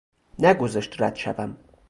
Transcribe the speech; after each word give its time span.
نگذاشت 0.39 1.01
رد 1.01 1.15
شوم 1.15 1.57